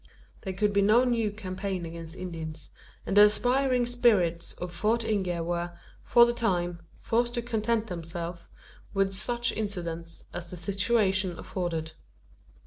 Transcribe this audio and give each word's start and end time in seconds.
There 0.41 0.53
could 0.53 0.73
be 0.73 0.81
no 0.81 1.03
new 1.03 1.29
campaign 1.29 1.85
against 1.85 2.15
Indians; 2.15 2.71
and 3.05 3.15
the 3.15 3.21
aspiring 3.25 3.85
spirits 3.85 4.55
of 4.55 4.73
Fort 4.73 5.05
Inge 5.05 5.41
were, 5.41 5.77
for 6.03 6.25
the 6.25 6.33
time, 6.33 6.79
forced 6.99 7.35
to 7.35 7.43
content 7.43 7.85
themselves 7.85 8.49
with 8.95 9.13
such 9.13 9.51
incidents 9.51 10.23
as 10.33 10.49
the 10.49 10.57
situation 10.57 11.37
afforded. 11.37 11.91